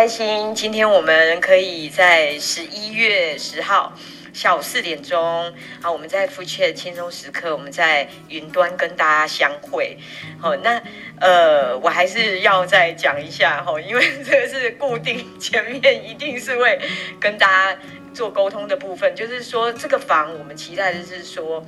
[0.00, 3.92] 开心，今天我们可以在十一月十号
[4.32, 9.98] 下午四点钟啊，我们在夫妻的轻松时刻，我们在云端跟大家相会。
[10.40, 10.82] 好，那
[11.20, 16.80] 呃，我还是要再讲一下哈，因为这个是固定，前面一定是会
[17.20, 17.78] 跟大家
[18.14, 21.62] 做沟通的部分，就是说这个房我们期待的是说。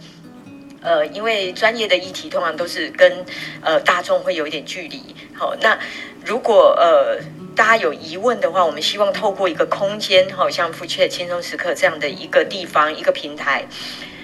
[0.85, 3.25] 呃，因为专业的议题通常都是跟
[3.61, 5.15] 呃大众会有一点距离。
[5.33, 5.79] 好，那
[6.27, 7.21] 如果呃
[7.55, 13.67] 大家有疑问的话，我们希望透过一个空间，好像 Food Chat 轻松时刻这样的一个地方、一个平台。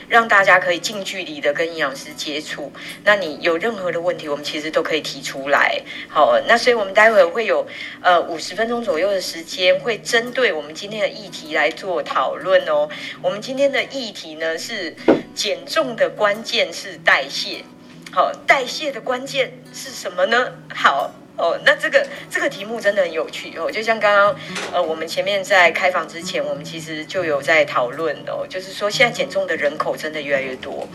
[0.09, 2.73] 让大家可以近距离的跟营养师接触，
[3.05, 5.83] 那你有任何的问题，我们其实都可以提出来。
[6.09, 7.66] 好，那所以我们待会会有
[8.01, 12.88] 呃五十分钟左右的时间，会针对我们今天的议题来做讨论哦。
[13.21, 14.97] 我们今天的议题呢是
[15.35, 17.63] 减重的关键是代谢，
[18.10, 20.55] 好，代谢的关键是什么呢？
[20.74, 21.18] 好。
[21.38, 24.37] 哦，那这个这个题目真的很有趣哦，就像刚刚
[24.73, 30.88] 呃，我们前面在开房之前，我们其实就有在讨论哦，就是说现在减重的人口真的越来越多。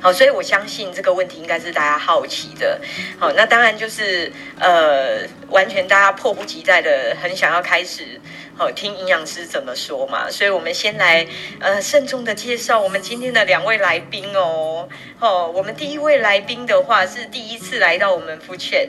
[0.00, 2.80] 好，所以我相信这个问题应该是大家好奇的。
[3.18, 8.20] 好，那当然就是呃，完全大家迫不及待的很想要开始。
[8.56, 10.30] 好，听营养师怎么说嘛？
[10.30, 11.26] 所以，我们先来
[11.60, 14.88] 呃慎重的介绍我们今天的两位来宾哦。
[15.18, 18.88] 好，我们第一位来宾的话是第一次来到我们 Food Chat。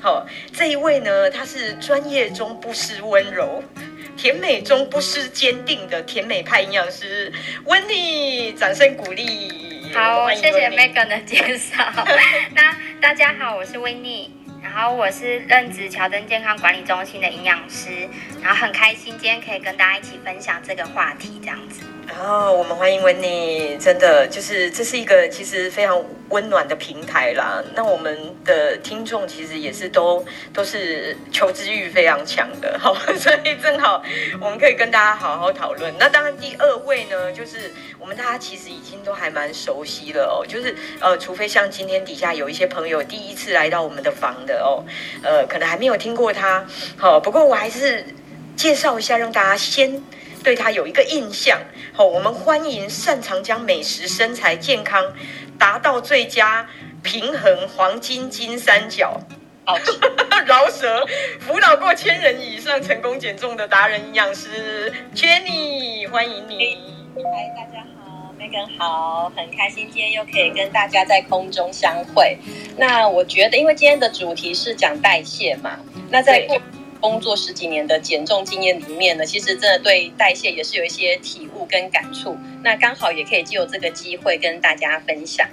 [0.00, 3.62] 好，这一位呢，他是专业中不失温柔，
[4.16, 7.32] 甜美中不失坚定的甜美派营养师
[7.64, 9.67] 温妮，掌声鼓励。
[9.94, 11.76] 好，谢谢 Megan 的介绍。
[12.54, 14.34] 那大家好，我是温妮。
[14.60, 18.08] 然后我是任职乔登健康管理中心的营养师，
[18.42, 21.82] 然后很开心今天可以跟大家一起分享这个话题，这样子。
[22.08, 27.62] 然后我们欢迎温妮，真的就是这是一个其实非常温暖的平台啦。
[27.74, 34.02] 那我们的听众其实也是都都是求知欲非常强的，好， 所以正好
[34.40, 35.94] 我们可以跟大家好好讨论。
[35.98, 44.82] 那当然第二位呢，就是我们大家其实已经都还蛮熟悉了哦，就是呃，除非像今天底下有一些朋友第一次来到我们的房的哦，
[45.22, 46.64] 呃，可能还没有听过他，
[46.96, 48.04] 好，不过我还是
[48.56, 50.02] 介绍一下，让大家先。
[50.48, 51.60] 对他有一个印象，
[51.92, 55.12] 好，我们欢迎擅长将美食、身材、健康
[55.58, 56.66] 达到最佳
[57.02, 59.20] 平衡黄金金三角，
[59.66, 59.76] 好，
[60.48, 61.06] 饶舌
[61.38, 66.78] 辅导过千人以上成功减重的达人营养师 Jenny，欢迎你。
[67.16, 72.38] 嗨，大家好，Megan 好，很开心今天又可以跟大家在空中相会。
[72.78, 76.58] 那我觉得，因为今天的主题是讲代谢嘛，那在过。
[77.00, 82.36] 工作十几年的减重经验里面呢，其实真的对代谢也是有一些体悟跟感触。
[82.62, 85.48] 那刚好也可以借由这个机会跟大家分享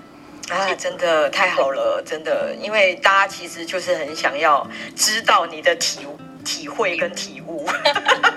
[0.50, 6.00] 啊，真的太好了，真的，因为大家其实就是很想要知道你的体
[6.44, 7.66] 体会跟体悟。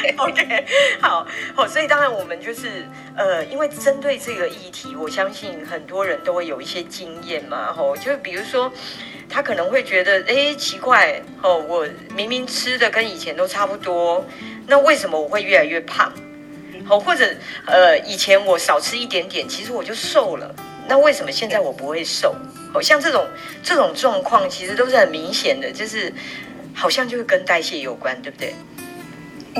[0.18, 0.66] OK，
[1.00, 2.86] 好，好，所以当然我们就是
[3.16, 8.72] 呃，因为针对这个议题，我相信很多人都会有一些经验嘛，吼，就比如说。
[9.30, 11.86] 他可能会觉得，哎，奇怪哦，我
[12.16, 14.24] 明明吃的跟以前都差不多，
[14.66, 16.10] 那为什么我会越来越胖？
[16.86, 17.28] 好，或者
[17.66, 20.54] 呃，以前我少吃一点点，其实我就瘦了，
[20.88, 22.34] 那为什么现在我不会瘦？
[22.72, 23.26] 好像这种
[23.62, 26.10] 这种状况，其实都是很明显的，就是
[26.74, 28.54] 好像就是跟代谢有关，对不对？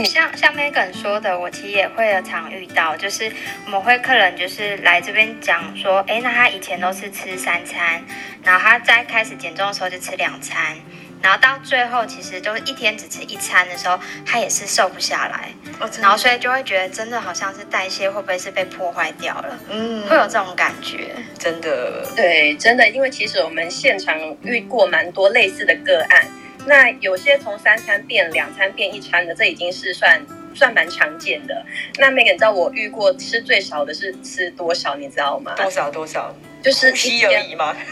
[0.05, 3.31] 像像 Megan 说的，我其实也会常遇到，就是
[3.67, 8.05] 我们会客人就是来这边讲说，哎，那他以前都是吃三餐，
[8.43, 10.77] 然后他在开始减重的时候就吃两餐，
[11.23, 15.51] 然后到最后其实都是一天只吃一餐的时候，他也是瘦不下来，
[15.81, 19.59] 哦、然后所以就会觉得真的好像是代谢会不会是被破坏掉了？
[19.71, 26.27] 嗯，会有这种感觉，真的，对，真的，因为其实我们现场遇过蛮多类似的个案。
[26.69, 30.21] 那有些从三餐变两餐变一餐的，这已经是算
[30.55, 31.65] 算蛮常见的。
[31.99, 34.95] 那 Megan 你知道我遇过吃最少的是吃多少？
[34.95, 35.55] 你知道吗？
[35.57, 36.35] 多少多少？
[36.63, 37.75] 就是一而已吗？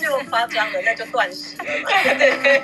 [0.00, 1.90] 就夸张了，那就断食了嘛。
[2.18, 2.60] 对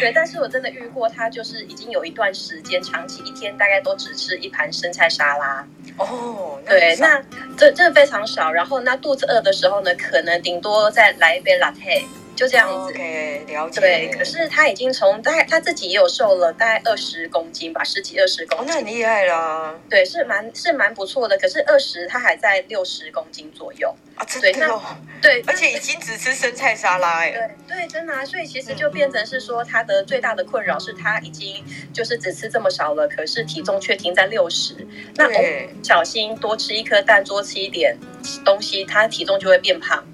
[0.00, 5.66] 对，但是我真的遇过，他就是已经有一段时间，长期一天大概都只吃一盘生菜沙拉。
[5.96, 7.22] 哦，对，那
[7.56, 8.52] 这这非常少。
[8.52, 12.04] 然后那肚子饿的时候呢，可能顶多再来一杯 latte。
[12.36, 13.80] 就这样子，OK，了解。
[13.80, 19.74] 对，可是他已经从大概他自己也有瘦了大概二十公斤吧，十几二十公斤，哦，那很厉害啦。
[19.88, 21.36] 对，是蛮是蛮不错的。
[21.38, 24.80] 可是二十他还在六十公斤左右啊，真的哦。
[25.22, 27.30] 对，而且已经只吃生菜沙拉哎。
[27.66, 28.24] 对对，真的啊。
[28.24, 34.74] 所以其实就变成是说，他的最大的困扰是他已经就是只吃这么少了，可是体重却停在六十。
[35.14, 35.34] 那不
[35.82, 37.96] 小心多吃一颗蛋，多吃一点
[38.44, 40.04] 东西，他体重就会变胖。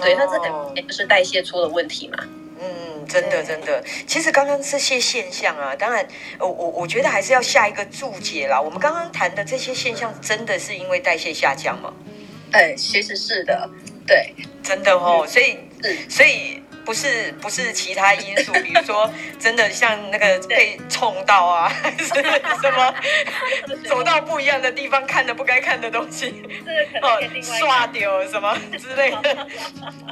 [0.00, 2.18] 对，那这个也就是代谢出了问题嘛。
[2.60, 3.82] 嗯，真的真的。
[4.06, 6.06] 其实刚刚这些现象啊，当然，
[6.38, 8.60] 我我我觉得还是要下一个注解啦。
[8.60, 11.92] 我们刚刚谈的这些现象，真的是因为代谢下降吗？
[12.52, 13.68] 哎，其实是的，
[14.06, 15.26] 对，真的哦。
[15.26, 15.58] 所以，
[16.08, 16.59] 所以。
[16.84, 22.94] 不是不是其他因素，比如说真的像那个被冲到啊， 还是什么
[23.88, 26.42] 走到不一样的地方看的不该看的东西，
[27.02, 27.18] 哦，
[27.58, 29.46] 刷掉什么之类的，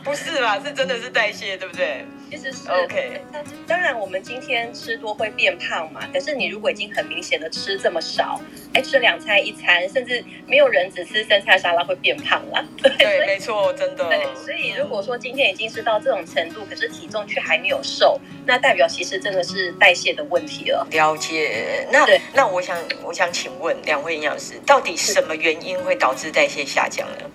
[0.05, 2.05] 不是啦，是真的是代谢，对不对？
[2.31, 3.21] 其实是 OK。
[3.67, 6.03] 当然，我们今天吃多会变胖嘛。
[6.13, 8.41] 可是你如果已经很明显的吃这么少，
[8.75, 12.65] 哎，吃两餐一餐，甚至没有人只吃生菜沙拉会变胖了。
[12.77, 14.09] 对，对没错，真的。
[14.09, 20.87] 对，所以如果说今天已经吃到这种程度，可是体重却还没有瘦，那代表其实真的是代谢的问题了。
[20.91, 21.87] 了解。
[21.91, 27.31] 那对那我想我想请问两位营养师，到底什么原因会导致代谢下降呢？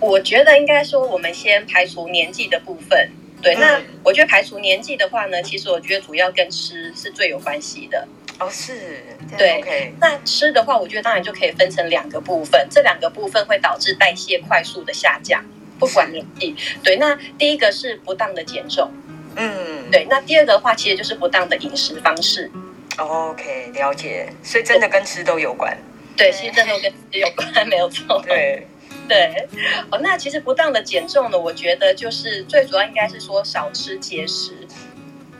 [0.00, 3.10] 我觉得应该说，我们先排除年纪的部分。
[3.40, 8.06] 对，那我觉得排除年纪的话呢，其实我觉得主要跟吃是最有关系的。
[8.40, 9.02] 哦，是，
[9.36, 9.60] 对。
[9.62, 9.90] Okay.
[10.00, 15.44] 那吃的话，我觉得当然就可以分成两个部分，这两个部分会导致代谢快速的下降，
[15.78, 16.54] 不管年纪。
[16.82, 18.90] 对，那第一个是不当的减重。
[19.36, 20.06] 嗯，对。
[20.08, 22.50] 那第二个的话，其实就是不当的饮食方式。
[22.96, 24.28] OK，了解。
[24.42, 25.76] 所以真的跟吃都有关。
[26.16, 28.20] 对，其实真的跟吃有关，没有错。
[28.26, 28.66] 对。
[29.10, 29.48] 对，
[29.90, 34.52] 哦，那其实不当的减重呢，我觉得就是最主要应该是说少吃节食。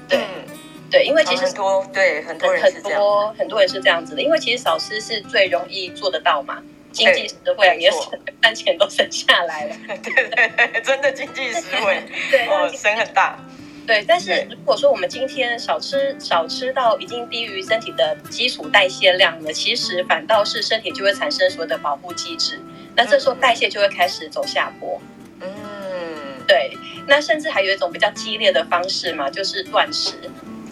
[0.09, 0.25] 对，嗯、
[0.91, 6.63] 对，因为其实很多对很多人很多很多人是这样子的，因为其实少吃是最容易做得到嘛，
[6.93, 7.93] 经济实惠，你的
[8.41, 9.77] 饭钱都省下来了。
[10.03, 13.39] 对对对， 真的经济实惠，对，哦，省很大。
[13.87, 22.61] 对，但是如果说我们今天少吃少吃到已经低于身体的基础代谢量了，其实反倒是身体就会产生所谓的保护机制。
[22.99, 25.01] 那这时候代谢就会开始走下坡，
[25.41, 25.49] 嗯，
[26.49, 26.77] 对。
[27.07, 30.15] 那甚至还有一种比较激烈的方式嘛，就是断食。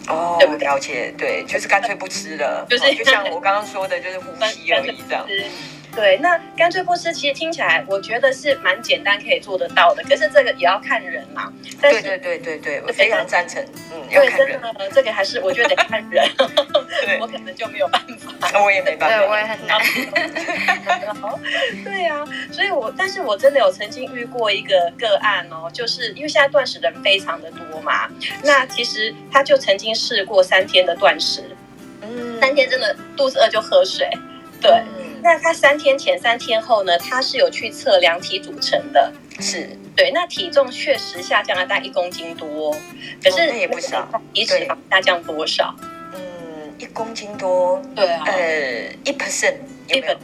[0.07, 5.25] 哦，对不了解，对，就是干脆不吃了，就是、哦、就像我刚刚说的，就是呼吸而已这样。
[5.97, 10.03] 对，那干脆不吃，其实听起来我觉得是蛮简单可以做得到的。
[10.03, 11.51] 可是这个也要看人嘛。
[11.81, 13.59] 但是对对对对对，我非常赞成。
[13.91, 14.61] 嗯，要看人。
[14.93, 16.23] 这个还是我觉得得看人。
[17.03, 18.31] 对我可能就没有办法。
[18.63, 19.17] 我也没办法。
[19.17, 19.81] 对，我也很难。
[21.83, 28.07] 对呀、啊，所以我但是我真的有曾经遇过一个个案哦，就是因为现在断食的人非常的多嘛，
[28.43, 31.41] 那其实他就曾经试过三天的断食，
[32.03, 34.07] 嗯，三天真的肚子饿就喝水，
[34.61, 34.69] 对。
[34.71, 36.97] 嗯那他三天前、三天后呢？
[36.97, 40.09] 他是有去测量体组成的，是对。
[40.11, 42.73] 那体重确实下降了大概一公斤多，
[43.21, 44.07] 可是也不少。
[44.33, 45.75] 体脂肪下降多少？
[46.13, 47.81] 嗯，一公斤多。
[47.93, 48.23] 对啊。
[48.25, 49.57] 呃，一 percent，
[49.89, 50.15] 一 percent。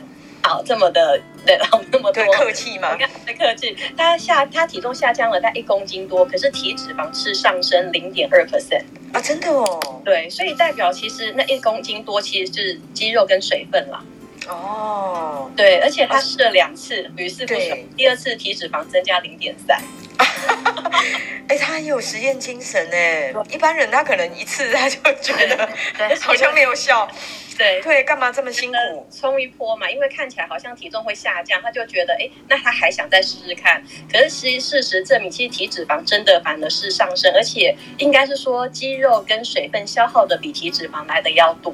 [0.41, 1.59] 好，这么的，对，
[1.91, 2.23] 那么多。
[2.31, 2.97] 客气吗？
[3.25, 3.75] 不客气。
[3.97, 10.01] 他下，他体重下降了大概一公斤多，可是体脂肪是上升零点二 percent 啊，真的哦。
[10.05, 14.01] 对，所以代表其实那一公斤多其实是肌肉跟水分啦。
[14.49, 17.77] 哦，对，而且他试了两次，屡试不爽。
[17.95, 19.81] 第二次体脂肪增加零点三，
[21.47, 23.33] 哎，他很有实验精神哎。
[23.49, 25.69] 一般人他可能一次他就觉得
[26.21, 27.07] 好像没有效。
[27.55, 29.07] 对对，干嘛这么辛苦？
[29.11, 33.83] 冲一波嘛，因为看起来好像体重会下降，他就觉得哎，那他还想再试试看。
[34.11, 41.71] 可是其实事实证明，其实体脂肪真的反而是上升，而且应该是说肌肉跟水分消耗的比体脂肪来的要多。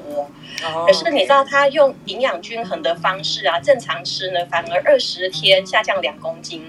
[0.62, 0.84] 哦。
[0.86, 6.62] 可是你知道他用营养均衡的方式啊，正常吃呢，反而二十天下降两公斤，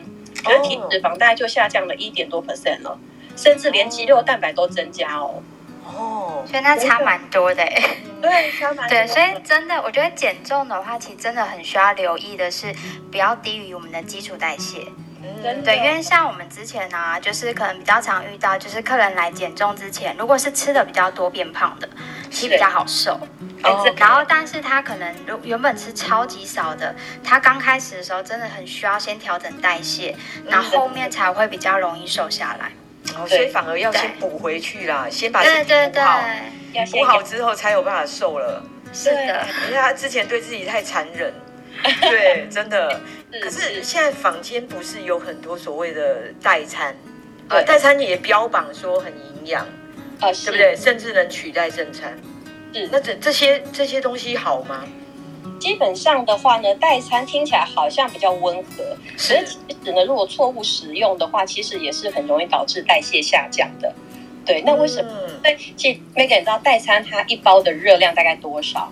[0.43, 2.97] 可是体脂肪大概就下降了一点多 percent 了，
[3.35, 5.41] 甚至连肌肉蛋白都增加哦。
[5.83, 8.89] 哦，所以那差蛮多的哎，对，差蛮多。
[8.89, 12.73] 对，所以真的，我觉得减重的话，其实真的很需要留意的是，
[13.11, 14.85] 不要低于我们的基础代谢。
[15.23, 21.87] 嗯，对，因为像我们之前呢、啊，就是可能比较常遇到，就是客人来减重之前，如果是吃的比较多变胖的，
[22.29, 23.19] 其实比较好瘦。
[23.63, 23.85] 哦。
[23.97, 30.15] 然后，但是他可能如原本吃超级少的，他刚开始的时候真的很需要先调整代谢，
[30.47, 32.71] 然后后面才会比较容易瘦下来。
[33.15, 36.19] 哦，所以反而要先补回去啦，先把身体补好，
[36.91, 38.63] 补好之后才有办法瘦了。
[38.93, 41.33] 是的，因为他之前对自己太残忍。
[42.01, 42.99] 对，真的。
[43.41, 46.95] 可是现在坊间不是有很多所谓的代餐？
[47.49, 49.65] 呃，代餐也标榜说很营养，
[50.19, 50.75] 啊，对不对？
[50.75, 52.17] 甚至能取代正餐。
[52.73, 54.85] 是，那这这些这些东西好吗？
[55.59, 63.93] 基本上的话呢，代餐听起来好像比较温和，是可是其实呢，如果错误使用的话，其实也是很容易导致代谢下降的。
[64.45, 65.11] 对，那为什么？
[65.43, 68.91] 对、嗯，其实 Megan 你知道代餐它一包的热量大概多少？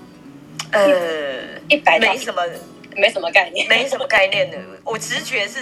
[0.71, 1.99] 呃，一百。
[1.99, 2.41] 没什么，
[2.95, 4.57] 没什么概念，没什么概念的。
[4.83, 5.59] 我直觉是，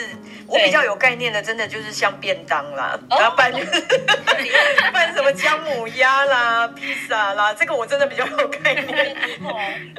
[0.48, 3.52] 我比较有概念的，真的就是像便当啦，然后拌
[4.94, 8.86] 拌什么姜母鸭啦、披萨啦，这个我真的比较有概念。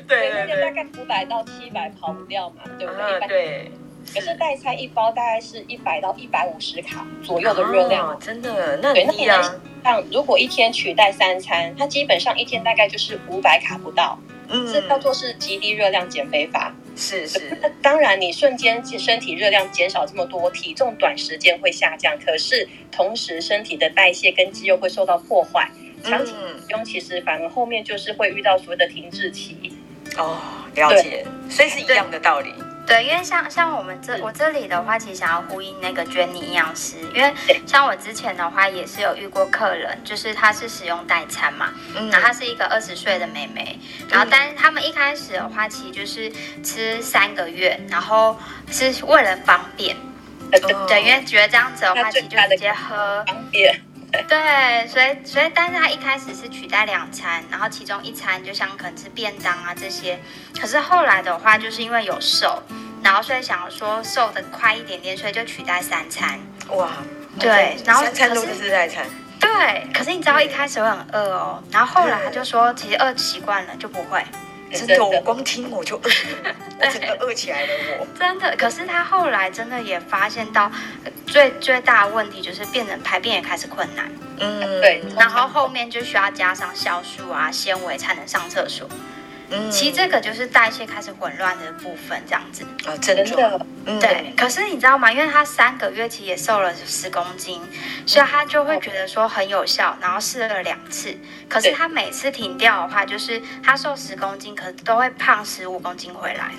[0.07, 3.29] 对对对，大概五百到七百跑不掉嘛，对不对？
[3.29, 3.71] 对。
[4.15, 9.43] 可是代餐一包大概是一百到一百五十卡左右的热量，真的，那很低啊。
[9.85, 14.19] 像如果一天取代三餐，它基本上一天大概就是五百卡不到。
[14.51, 16.75] 嗯，这叫做是极低热量减肥法。
[16.97, 25.71] 是是，当然你瞬间身体热量减少这么多，体重短时间会下降，可是同时身体的代谢跟肌肉会受到破坏，
[26.03, 29.57] 长期使用其实反而后面就是会遇到所谓的停滞期。
[30.17, 30.39] 哦，
[30.75, 32.53] 了解，所以是一样的道理。
[32.89, 37.35] 对，因为像像我们这我这里的话，其实想要呼应那个 Jenny 营养师，因为
[37.67, 43.79] 像我之前的话也是有遇过客人，就是她是使用代餐嘛，嗯，然后她是一个二十岁的妹妹，
[44.09, 48.39] 然后但是他们一开始的话，其实就是吃三个月，然后
[48.71, 49.95] 是为了方便，
[50.51, 53.83] 对，对，因为觉得这样子的话，其实就直接喝方便。
[54.11, 60.19] 对，所以所以，但是他一开始是取代两餐，然后其中一餐就像可能是便当啊这些，
[60.59, 62.63] 可是后来的话，就是因为有瘦，
[63.03, 66.41] 然后所以想说瘦的快一点点，所以就取代三餐。
[66.71, 66.91] 哇，
[67.39, 69.05] 对，然后三餐都是代餐。
[69.39, 74.25] 对，可是你知道一开始会很饿哦，然后后来他就说，其实饿习惯了就不会。
[74.73, 76.11] 真的，我光听我就饿，
[76.81, 77.69] 我整个饿起来了。
[78.01, 80.71] 我 真的，可是他后来真的也发现到
[81.27, 84.11] 最最大的问题就是变成排便也开始困难。
[84.41, 88.89] 嗯，对，然后后面就需要加上酵素啊、纤维才能上厕所。
[89.51, 93.67] 嗯，其实这个就是代谢开始混乱的部分，这样子啊，真的，
[93.99, 94.33] 对。
[94.37, 95.11] 可是你知道吗？
[95.11, 97.61] 因为他三个月其实也瘦了十公斤，
[98.07, 101.17] 所以他就会觉得说很有效，然后试了两次。
[101.49, 106.51] 可是他每次停掉的话，就是他瘦十公斤，可是都会胖十五公斤回来。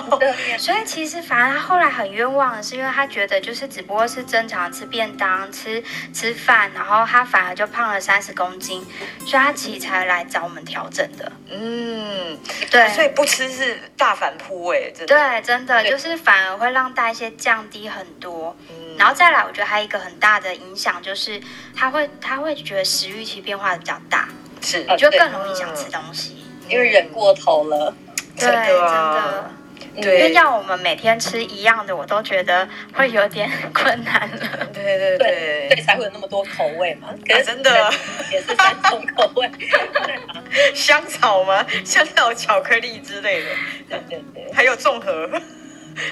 [0.58, 5.82] 所以其实反而他后来很冤枉的是，因为他觉得就是只不过是正常吃便当、吃
[6.12, 8.84] 吃饭，然后他反而就胖了三十公斤，
[9.20, 11.32] 所以他其实才来找我们调整的。
[11.50, 12.33] 嗯。
[12.70, 15.06] 对，所以不吃是大反扑哎，真的。
[15.06, 18.56] 对，真的就是反而会让代谢降低很多。
[18.70, 21.40] 嗯，然后再来，我觉得还有一个很大的影响就是，
[21.76, 24.28] 他会他会觉得食欲其实变化比较大，
[24.60, 27.94] 是，就更容易想吃东西，因为忍过头了。
[28.36, 29.50] 对，真的。
[30.00, 34.66] 对，因为要我们每天吃一样的，我都觉得会有点 困难了。
[34.72, 37.08] 对对对，对，才会有那么多口味嘛。
[37.26, 37.92] 可是真的
[38.30, 39.50] 也是三种口味，
[40.74, 41.64] 香草吗？
[41.84, 43.46] 香草巧克力之类的。
[43.88, 45.28] 对对对，还有综合，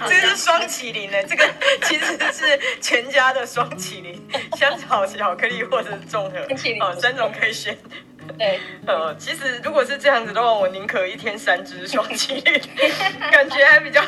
[0.08, 1.22] 这个是双麒麟呢。
[1.24, 1.44] 这个
[1.82, 4.20] 其实是全家的双麒麟，
[4.56, 6.38] 香草巧克力或者是综合，
[6.80, 7.76] 哦，三种可以选。
[8.38, 12.60] 对，呃，其实如果是这样子的话，我宁可一天三只双麒麟，
[13.30, 14.02] 感觉还比较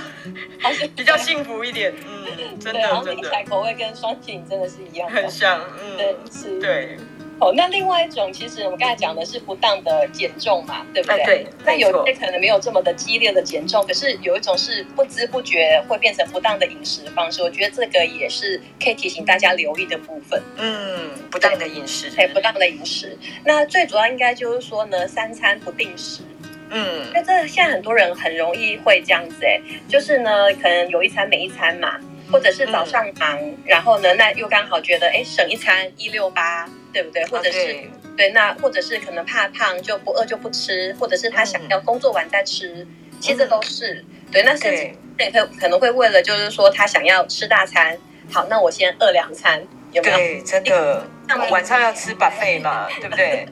[0.58, 1.92] 还比较幸福一点。
[2.06, 5.60] 嗯，真的真的，口味跟双麒麟真的是一样，很像。
[5.82, 6.96] 嗯，对，是，对。
[7.40, 11.24] 哦，那另外一种，其实我们刚才讲的是不当的减重嘛，对不对？
[11.24, 11.46] 对。
[11.64, 17.42] 那有些可能没有这么的激烈的减重，可是有一种是不知不觉会变成不当的饮食方式。
[17.42, 20.40] 我觉得这个也是可以提醒大家留意的部分。
[20.56, 23.18] 嗯，不当的饮食，对，不当的饮食。
[23.44, 26.22] 那最主要应该就是说呢，三餐不定时。
[26.70, 31.98] 嗯，那这现在很多人很容易会这样子，哎，就是呢，可能有一餐没一餐嘛，
[32.32, 36.68] 或者是早上忙，嗯、然后呢，那又刚好觉得，哎，省一餐一六八。
[36.94, 37.22] 对不对？
[37.26, 37.76] 或者是.
[38.16, 44.42] 对，那或者是可能怕胖就不饿就不吃，或者是他想要工作完再吃，嗯、其实都是、嗯、对。
[44.44, 47.98] 那甚至对可可能会为了就是说他想要吃大餐，
[48.32, 49.60] 好，那我先饿两餐，
[49.90, 50.16] 有没有？
[50.16, 53.44] 对，真的，那晚上要吃 buffet 嘛， 对不对？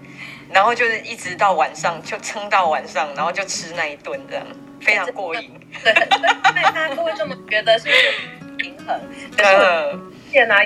[0.53, 4.47] 然后就是一直到晚上就撑到晚上，然后就吃那一顿这样，
[4.81, 5.51] 非常过瘾。
[5.83, 5.93] 对，
[6.55, 10.12] 那大家都会这么觉得是不是平衡？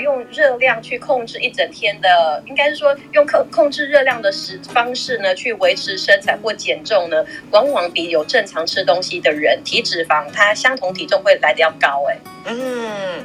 [0.03, 12.19] 用热量去控制一整天的，应该是说用控控制热量的食方式呢，去维持身材或减重呢，往往比有正常吃东西的人体脂肪，它相同体重会来的要高哎。
[12.47, 13.25] 嗯，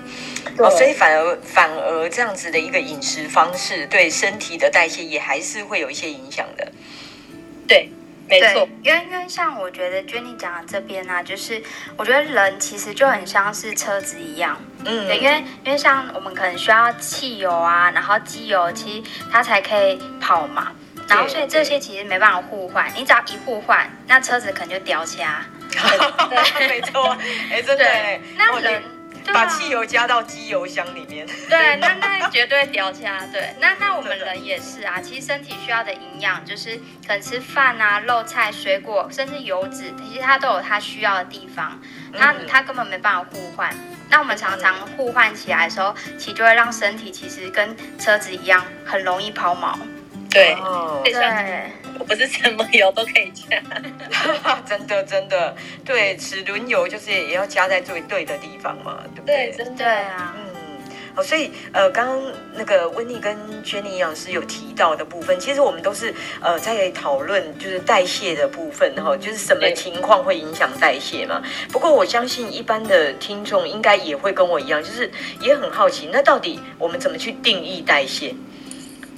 [0.57, 6.67] 哦，所以反而反而这样子的一个饮食方式，对身体的代谢也还是会有一些影响的。
[7.67, 7.89] 对。
[8.31, 11.61] 没错，因为因为像我觉得 Jenny 讲的这边呢、啊，就是
[11.97, 20.71] 我觉得人其实就很像是车子一样，嗯，对，因为因为像我们可能需要汽油啊，然后机油，其实它才可以跑嘛，
[21.07, 25.45] 然后所以这些其实没办法互换，你只要一互换，那车子可能就掉漆啊。
[26.29, 27.15] 对，没错，
[27.49, 27.85] 哎，真的，
[28.35, 28.83] 那人
[29.33, 31.25] 把汽油加到机油箱里面。
[31.49, 33.25] 对，那那绝对掉下。
[33.31, 41.79] 对， 那那我们人也是啊，其实身体需要的营养，就是可能吃饭啊、肉菜、水果，甚至油脂，其实它都有它需要的地方，
[42.17, 43.73] 它它根本没办法互换。
[44.09, 49.77] 那我们常常互换起来的时候，其实就会让身体其实跟车子一样，很容易抛锚。
[50.31, 51.13] 对，哦，对，
[51.99, 53.61] 我不是什么油都可以加，
[54.65, 59.51] 真的真的，对，齿轮油就是也要加在最对的地方嘛，对不对？
[59.51, 59.83] 对，真的。
[59.83, 60.79] 对啊，嗯，
[61.13, 62.21] 好，所以呃，刚刚
[62.53, 71.41] 那个温妮跟 Jenny 营养师有提到的部分，其实我们都是呃在讨论就是代谢的部分哈，就是什么情况会影响代谢嘛。
[71.71, 75.11] 不过我相信一般的听众应该也会跟我一样，就是
[75.41, 78.33] 也很好奇，那到底我们怎么去定义代谢？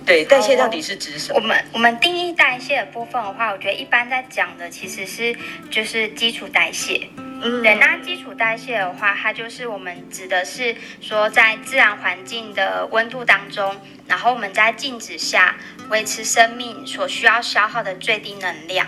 [0.06, 1.40] 对，代谢到底是指什么？
[1.40, 5.36] 我们我们定义代谢的部分的话，我觉得一般在讲的其实是
[5.70, 7.08] 就是基础代谢。
[7.46, 13.76] 嗯，对，那基础代谢的话，它就是我们指的是说在自然环境的温度当中，
[14.08, 15.56] 然后我们在静止下
[15.90, 18.88] 维持生命所需要消耗的最低能量。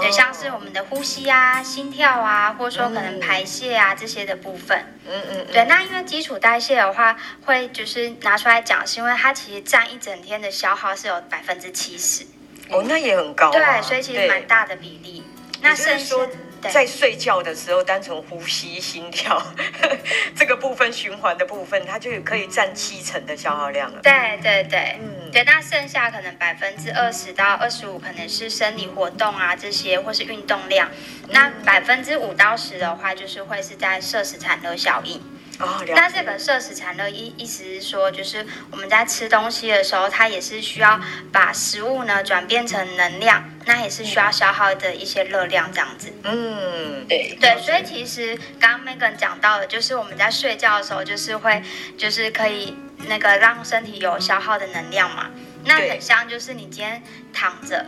[0.00, 4.94] 对，像是我们的呼吸啊、心跳啊，或者说可能排泄啊、嗯、这些的部分。
[5.06, 5.46] 嗯嗯。
[5.52, 12.24] 对，那因为基础代谢的话，会就是拿出来讲，是因为它其实占一整天的消耗是有百分之七十。
[12.70, 13.52] 哦，那也很高、啊。
[13.52, 15.24] 对，所以其实蛮大的比例。
[15.60, 16.26] 那甚至说。
[16.70, 19.40] 在睡觉的时候，单纯呼吸、心跳
[20.36, 24.00] 这个部分循环的部分，它就可以占七成的消耗量了。
[24.02, 25.42] 对对对，嗯，对。
[25.44, 30.90] 那剩下可能百分之二十到二十五，可能是生理活动啊这些，或是运动量。
[31.22, 35.20] 嗯、那百分之五到十的话，就是会是在摄食产热效应。
[35.58, 41.00] 哦，那这个摄食产热意意思是说，就是我们在吃东西的时候，它也是需要
[41.32, 46.12] 把食物呢转变成能量，那也是需要消耗的一些热量这样子。
[46.24, 51.62] 嗯，对对，所以其实刚刚 Megan 讲到的，就是我们在睡觉的时候，就是会
[51.96, 55.30] 就是可以那个让身体有消耗的能量嘛。
[55.64, 57.84] 那很像就是你今天躺着，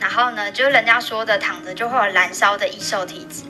[0.00, 3.42] 然后呢，就是人家说的躺着就会有燃烧的易瘦体质。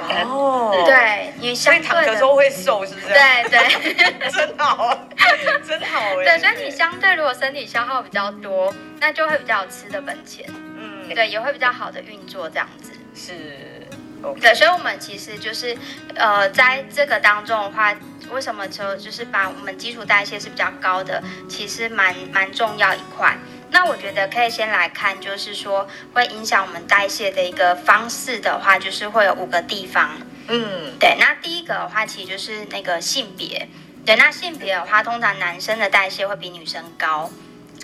[0.00, 3.08] 哦，对，你相对躺的时候会瘦，是不是？
[3.08, 4.98] 对对， 真好，
[5.66, 6.24] 真好哎。
[6.24, 10.46] 对，所以你相对如果身体消耗比较多，那就会比较有吃的本钱。
[10.76, 12.92] 嗯，对，也会比较好的运作这样子。
[13.14, 13.86] 是
[14.22, 14.40] ，okay.
[14.40, 15.76] 对，所以我们其实就是
[16.14, 17.94] 呃，在这个当中的话，
[18.30, 23.36] 为什么就就是把我们基础代谢是比较高的，其实蛮蛮重要一块。
[23.72, 30.10] 那我觉得可以先来看，就是说会影响我们代谢的一个方式的话，就是会有五个地方。
[30.48, 31.16] 嗯，对。
[31.18, 33.68] 那第一个的话，其实就是那个性别。
[34.04, 37.30] 对，那性别的话，通常男生的代谢会比女生高，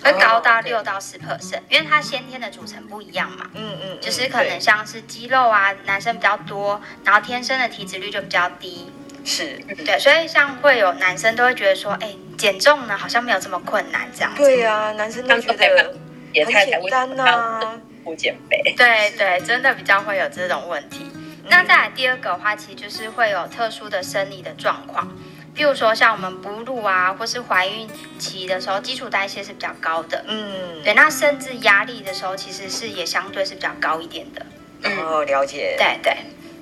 [0.03, 3.49] 会高到六到十 percent，因为它先天的组成不一样嘛。
[3.55, 3.97] 嗯嗯。
[3.99, 8.91] 就是可能像是肌肉啊，男生比较多，然后天生的体脂率就比较低。
[9.29, 9.59] 是。
[9.85, 12.15] 对，所以像会有男生都会觉得说，哎。
[12.39, 14.41] 减重呢，好像没有这么困难，这样子。
[14.41, 15.93] 对呀、啊，男生都觉得
[16.33, 18.73] 很简单呐、啊，不减肥。
[18.77, 21.11] 对对，真的比较会有这种问题。
[21.15, 25.05] 嗯、那再来第二个的话，其实就是会有特殊的生理的状况，
[25.53, 30.23] 譬如说像我们哺乳啊，或是怀孕期的时候，基础代谢是比较高的。
[30.25, 30.93] 嗯，对。
[30.93, 34.45] 那甚至压力的时候，其实是也相对是比较高一点的。
[35.03, 35.75] 哦，了解。
[35.77, 36.15] 对对。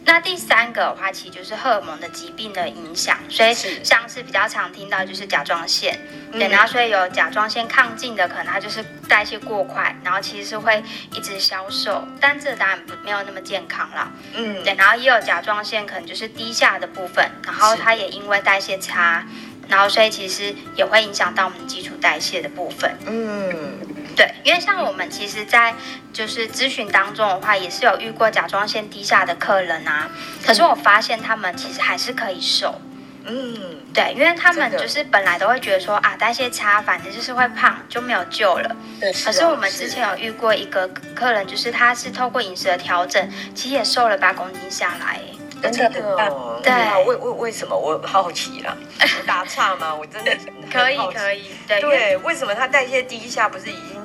[0.07, 5.99] 那第三个的话，其实就是荷尔蒙的疾病的影响，所以像是比较常听到就是甲状腺，
[6.31, 19.27] 对，然后所以有甲状腺亢进的，可能它就是代谢过快，然后其实是会一直消瘦，但这当然不没有那么健康了，嗯，对，然后也有甲状腺可能就是低下的部分，然后它也因为代谢差，
[19.67, 23.77] 然后所以其实也会影响到我们基础代谢的部分，嗯。
[24.15, 25.75] 对，因为像我们其实，在
[26.11, 30.09] 就是咨询当中的话，也是有遇过甲状腺低下的客人啊。
[30.43, 32.81] 可是我发现他们其实还是可以瘦。
[33.25, 38.75] 嗯，对，因为他们就是本来都会觉得说啊，代谢差，反正就是会胖，就没有救了。
[38.99, 45.19] 对，可是我们之前有遇过一个客人，就是他是透过饮食的调整，其实也瘦了八公斤下来。
[45.61, 46.71] 真的哦，对，
[47.05, 48.77] 为 为为什么我好奇了？
[49.25, 49.93] 打岔吗？
[49.93, 50.31] 我真的
[50.71, 54.01] 可以可以，对对，为什么他代谢低下，不是已经？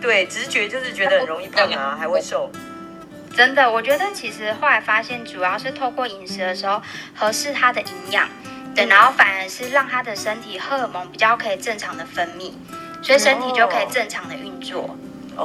[0.00, 2.50] 对，直觉就是觉得 很容易胖啊，还会瘦。
[3.36, 6.82] 真的，我觉得其实后来发现，主要是透过饮食的时候
[7.14, 8.28] 合适他的营养，
[8.74, 12.52] 对，然后反而是让他的身体荷尔蒙比较可以正常的分泌，
[13.02, 14.82] 所以身体就可以正常的运作。
[14.82, 14.96] 哦，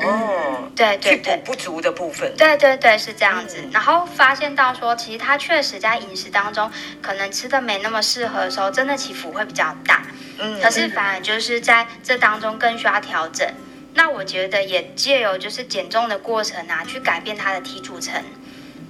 [0.01, 2.34] 嗯、对对对，不足的部分。
[2.36, 3.58] 对对对，是这样子。
[3.62, 10.01] 嗯、然后发现到说，其实他确实在饮食当中可能吃的没那么适合的时候，真的起伏会比较大。
[10.39, 13.47] 嗯，可是反而就是在这当中更需要调整。
[13.95, 18.23] 那我觉得也借由就是减重的过程啊，去改变他的体组成，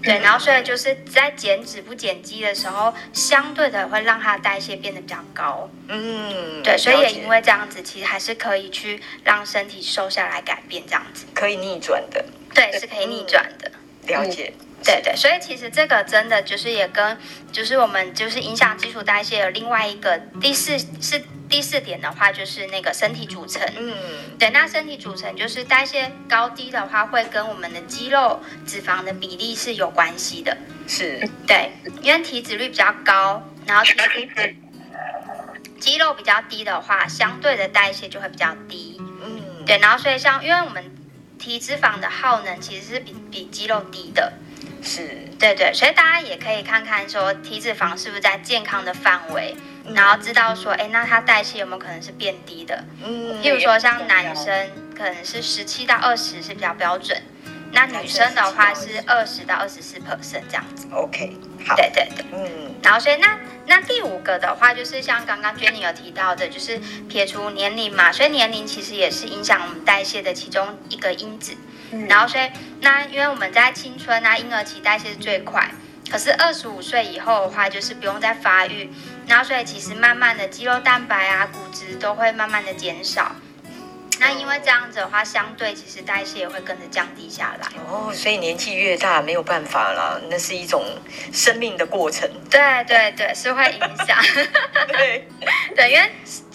[0.04, 5.70] 对，然后所以就是在减脂不减肌的时候，相对的会让它的代谢变得比较高。
[5.88, 12.24] 嗯，对，所以也因为这样子，其实还是可以去让身体瘦下来，改变这样子，可以逆转的。
[12.54, 13.72] 对，是可以逆转的。
[14.08, 14.54] 了解。
[14.86, 17.18] 对对，所以其实这个真的就是也跟
[17.54, 23.62] 就是我们就是影响基础代谢有另外一个第四是第四点的话，就是那个身体组成。
[23.78, 23.94] 嗯，
[24.40, 30.58] 对，那身体组成就是代谢高低的话，会跟我们的肌肉脂肪的比例是有关系的。
[30.88, 31.70] 是，对，
[32.02, 33.94] 因为体脂率比较高，然后体
[34.36, 34.56] 脂
[35.80, 39.00] 肌肉比较低的话，相对的代谢就会比较低。
[39.24, 40.84] 嗯，对，然后所以像因为我们
[41.38, 44.34] 体脂肪的耗能其实是比比肌肉低的。
[44.82, 52.84] 是对对，所以大家也可以看看说体脂肪是不是在健康的范围，嗯、然后知道说，哎，那它代谢有没有可能是变低的？
[53.04, 57.22] 嗯，譬如说像男生可能是十七到二十是比较标准，
[57.72, 60.88] 那女生的话是二十到二十四 percent 这样子。
[60.92, 71.56] OK，好，对对对，嗯，然后所以那那第五个的话就是像刚刚 Jenny 有提到的，就是撇除年龄嘛，所以年龄其实也是影响我们代谢的其中一个因子。
[72.10, 72.50] 然后所以
[72.82, 75.70] 那因为我们在青春啊婴儿期代谢是最快，
[76.12, 78.90] 可是二十五岁以后的话就是不用再发育，
[79.28, 83.36] 然后所以其实慢慢的肌肉蛋白啊骨质都会慢慢的减少，
[84.20, 87.68] 那因为这样子的话，相对其实代谢也会跟着降低下来。
[87.90, 90.86] 哦，所以年纪越大没有办法了，那是一种
[91.32, 92.30] 生命的过程。
[92.50, 94.18] 对对对，是会影响。
[94.90, 95.28] 对
[95.76, 96.12] 对，因为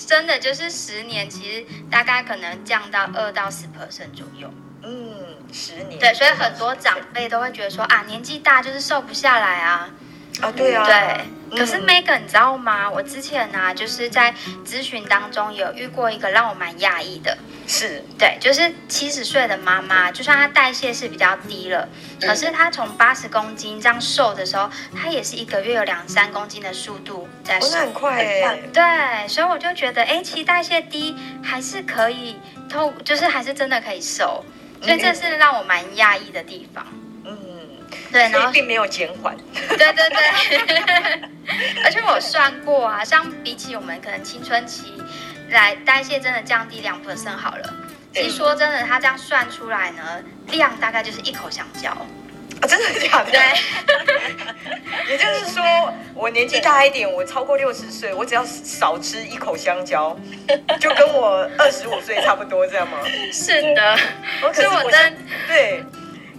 [0.07, 4.49] 真的就是十年，其实大概可能降到二到十 percent 左右。
[4.85, 5.28] 嗯。
[5.53, 9.91] 十年对，所以很多长辈都会觉得说啊，年纪大就是瘦不下来啊。
[10.41, 10.85] 啊，对啊。
[10.85, 12.89] 对，可是 Megan，你知道吗？
[12.89, 14.33] 我之前呢、啊，就是在
[14.65, 17.37] 咨询当中有遇过一个让我蛮讶异的。
[17.67, 18.05] 是。
[18.17, 21.89] 对，就是七十岁的妈妈，就算她代谢是比较低了，
[22.21, 27.77] 可是她从八十公斤这样瘦的时候，她也是一个月有两三公斤的速度在瘦。
[27.77, 28.59] 哦、很快哎。
[28.73, 32.37] 对，所以我就觉得，哎，其实代谢低还是可以
[32.71, 34.45] 透，就是还是真的可以瘦。
[34.83, 36.87] 所以这是让我蛮讶异的地方。
[37.25, 37.37] 嗯，
[38.13, 39.37] 对，然后并没有减缓。
[39.55, 41.29] 对 对对，
[41.85, 44.93] 而且我算过啊，像比起我们可能青春期
[45.51, 47.75] 来代谢真的降低两 percent 好了。
[48.15, 50.03] 其实说真的，它这样算出来呢，
[50.51, 51.97] 量大概就是一口香蕉。
[52.61, 53.31] 啊， 真的假的？
[53.31, 53.41] 对。
[55.09, 55.65] 也就是说，
[56.15, 60.15] 我年纪大一点，我超过六十岁，我只要少吃一口香蕉，
[60.79, 62.99] 就跟我二十五岁差不多，这样吗？
[63.33, 63.97] 是的。
[64.53, 65.17] 可是我真
[65.47, 65.83] 对。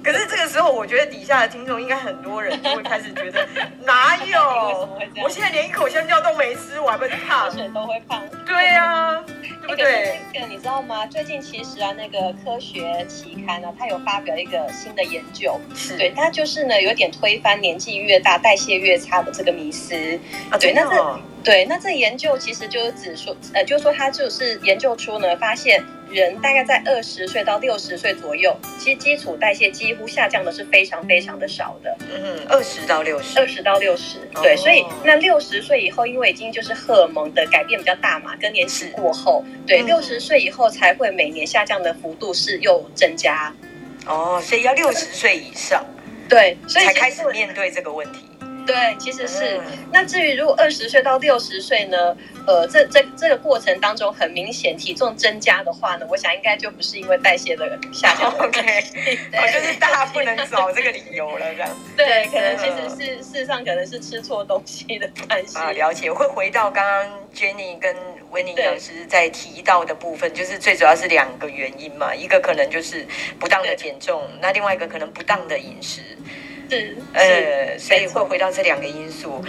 [0.01, 3.45] 可是这个时候，我觉得底下的听众应该很多人都会开始觉得，
[3.83, 4.87] 哪有？
[5.21, 7.51] 我现在连一口香蕉都没吃，我还不胖？
[7.51, 8.21] 水都会胖。
[8.45, 9.38] 对呀、啊，对
[9.69, 10.19] 不对？
[10.33, 11.05] 那个你知道吗？
[11.05, 15.59] 最近其实啊，那个科学期刊呢、啊，它有发表一个新的研究，
[15.97, 19.95] 对，它就是呢有点推翻年纪越大代谢越差的这个迷思
[20.49, 20.57] 啊。
[20.57, 25.83] 对，那这对，那这研究其实就是指说，呃，就是说他就是研究出呢，发现。
[26.11, 31.95] 人大概在二十岁到六十岁左右，其实基础代谢几乎下降的是非常非常的少的。
[32.11, 34.57] 嗯，二十到六十，二十到六十，对。
[34.57, 43.53] 所以那六十岁以后，因为已经就是荷尔蒙的改变比较大嘛，更年期过后，对，六十岁以后才会每年下降的幅度是又增加。
[44.07, 45.85] 哦，所以要六十岁以上，
[46.27, 48.25] 对，所以才开始面对这个问题。
[48.71, 49.57] 对，其实是。
[49.57, 52.15] 嗯、那至于如果二十岁到六十岁呢？
[52.47, 58.31] 呃，这这这个过程当中很明显体重增加的话呢，我想应该就不是因为代谢的下降。
[58.41, 58.83] OK，
[59.33, 61.69] 我就是大家不能找这个理由了，这样。
[61.95, 65.59] 对，可能其实是事实上可能是吃错东西的关系。
[65.59, 66.09] 啊，了解。
[66.09, 67.95] 我会回到刚刚 Jenny 跟
[68.31, 73.05] 维尼老师在提到的部分，就是最主要是两个原因嘛，一个可能就是
[73.39, 76.01] 不当的减重，那另外一个可能不当的饮食。
[76.69, 79.43] 是，呃，所以会回到这两个因素。